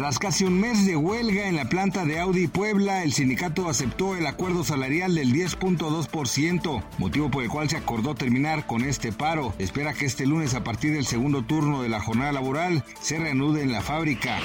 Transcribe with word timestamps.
Tras 0.00 0.18
casi 0.18 0.44
un 0.44 0.58
mes 0.58 0.86
de 0.86 0.96
huelga 0.96 1.46
en 1.46 1.56
la 1.56 1.68
planta 1.68 2.06
de 2.06 2.18
Audi 2.20 2.46
Puebla, 2.46 3.02
el 3.02 3.12
sindicato 3.12 3.68
aceptó 3.68 4.16
el 4.16 4.26
acuerdo 4.26 4.64
salarial 4.64 5.14
del 5.14 5.30
10.2%, 5.30 6.82
motivo 6.96 7.30
por 7.30 7.42
el 7.42 7.50
cual 7.50 7.68
se 7.68 7.76
acordó 7.76 8.14
terminar 8.14 8.66
con 8.66 8.82
este 8.82 9.12
paro. 9.12 9.52
Espera 9.58 9.92
que 9.92 10.06
este 10.06 10.24
lunes 10.24 10.54
a 10.54 10.64
partir 10.64 10.94
del 10.94 11.04
segundo 11.04 11.44
turno 11.44 11.82
de 11.82 11.90
la 11.90 12.00
jornada 12.00 12.32
laboral 12.32 12.82
se 13.02 13.18
reanude 13.18 13.62
en 13.62 13.72
la 13.72 13.82
fábrica. 13.82 14.38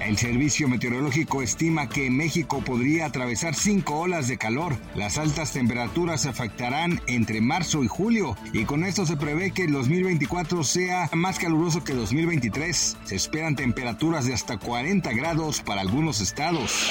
El 0.00 0.16
servicio 0.16 0.68
meteorológico 0.68 1.42
estima 1.42 1.88
que 1.88 2.08
México 2.08 2.62
podría 2.64 3.06
atravesar 3.06 3.56
cinco 3.56 3.98
olas 3.98 4.28
de 4.28 4.38
calor. 4.38 4.76
Las 4.94 5.18
altas 5.18 5.52
temperaturas 5.52 6.24
afectarán 6.24 7.00
entre 7.08 7.40
marzo 7.40 7.82
y 7.82 7.88
julio 7.88 8.36
y 8.52 8.64
con 8.64 8.84
esto 8.84 9.06
se 9.06 9.16
prevé 9.16 9.50
que 9.50 9.64
el 9.64 9.72
2024 9.72 10.62
sea 10.62 11.10
más 11.14 11.40
caluroso 11.40 11.82
que 11.82 11.94
2023. 11.94 12.96
Se 13.04 13.16
esperan 13.16 13.56
temperaturas 13.56 14.24
de 14.24 14.34
hasta 14.34 14.56
40 14.68 15.14
grados 15.14 15.62
para 15.62 15.80
algunos 15.80 16.20
estados. 16.20 16.90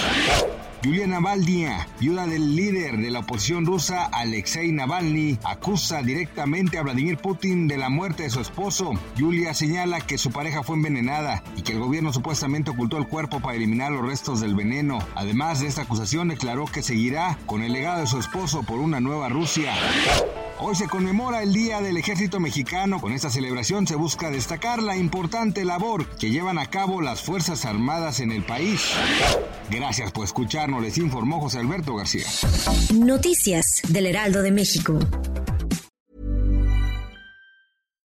Yulia 0.81 1.05
Navalnya, 1.05 1.87
viuda 1.99 2.25
del 2.25 2.55
líder 2.55 2.97
de 2.97 3.11
la 3.11 3.19
oposición 3.19 3.67
rusa 3.67 4.05
Alexei 4.05 4.71
Navalny, 4.71 5.37
acusa 5.43 6.01
directamente 6.01 6.79
a 6.79 6.81
Vladimir 6.81 7.19
Putin 7.19 7.67
de 7.67 7.77
la 7.77 7.89
muerte 7.89 8.23
de 8.23 8.31
su 8.31 8.39
esposo. 8.39 8.93
Yulia 9.15 9.53
señala 9.53 10.01
que 10.01 10.17
su 10.17 10.31
pareja 10.31 10.63
fue 10.63 10.75
envenenada 10.75 11.43
y 11.55 11.61
que 11.61 11.73
el 11.73 11.79
gobierno 11.79 12.11
supuestamente 12.11 12.71
ocultó 12.71 12.97
el 12.97 13.07
cuerpo 13.07 13.41
para 13.41 13.55
eliminar 13.55 13.91
los 13.91 14.03
restos 14.03 14.41
del 14.41 14.55
veneno. 14.55 14.97
Además 15.13 15.59
de 15.59 15.67
esta 15.67 15.83
acusación, 15.83 16.29
declaró 16.29 16.65
que 16.65 16.81
seguirá 16.81 17.37
con 17.45 17.61
el 17.61 17.73
legado 17.73 17.99
de 17.99 18.07
su 18.07 18.17
esposo 18.17 18.63
por 18.63 18.79
una 18.79 18.99
nueva 18.99 19.29
Rusia. 19.29 19.75
Hoy 20.59 20.73
se 20.73 20.87
conmemora 20.87 21.43
el 21.43 21.53
Día 21.53 21.81
del 21.81 21.97
Ejército 21.97 22.39
Mexicano. 22.39 22.99
Con 22.99 23.13
esta 23.13 23.29
celebración 23.29 23.85
se 23.85 23.95
busca 23.95 24.31
destacar 24.31 24.81
la 24.81 24.97
importante 24.97 25.63
labor 25.63 26.07
que 26.17 26.31
llevan 26.31 26.57
a 26.57 26.65
cabo 26.65 26.99
las 26.99 27.21
Fuerzas 27.21 27.63
Armadas 27.65 28.19
en 28.21 28.31
el 28.31 28.43
país. 28.43 28.91
Gracias 29.69 30.11
por 30.11 30.25
escucharnos, 30.25 30.81
les 30.81 30.97
informó 30.97 31.39
José 31.39 31.59
Alberto 31.59 31.95
García. 31.95 32.25
Noticias 32.91 33.83
del 33.87 34.07
Heraldo 34.07 34.41
de 34.41 34.51
México. 34.51 34.99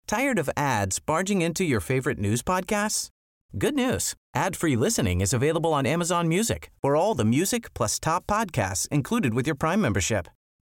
Tired 0.06 0.39
of 0.39 0.48
ads 0.56 1.00
barging 1.00 1.42
into 1.42 1.64
your 1.64 1.81
favorite 1.81 2.20
news 2.20 2.42
podcasts? 2.42 3.09
Good 3.59 3.75
news. 3.75 4.14
Ad-free 4.34 4.77
listening 4.77 5.20
is 5.20 5.34
available 5.34 5.72
on 5.72 5.86
Amazon 5.86 6.28
Music 6.28 6.70
for 6.81 6.94
all 6.94 7.16
the 7.16 7.25
music 7.25 7.75
plus 7.75 7.98
top 7.98 8.27
podcasts 8.28 8.86
included 8.91 9.34
with 9.34 9.47
your 9.47 9.56
Prime 9.56 9.81
membership. 9.81 10.28